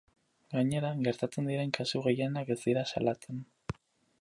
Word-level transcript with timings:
Gainera, 0.53 0.89
gertatzen 1.07 1.51
diren 1.51 1.73
kasu 1.79 2.03
gehienak 2.07 2.49
ez 2.57 2.61
dira 2.65 2.87
salatzen. 2.95 3.45